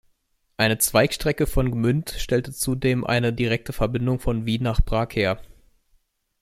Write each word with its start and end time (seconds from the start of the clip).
Eine 0.57 0.79
Zweigstrecke 0.79 1.45
von 1.45 1.69
Gmünd 1.69 2.09
stellte 2.17 2.51
zudem 2.53 3.03
eine 3.05 3.31
direkte 3.33 3.71
Verbindung 3.71 4.19
von 4.19 4.47
Wien 4.47 4.63
nach 4.63 4.83
Prag 4.83 5.09
her. 5.11 5.39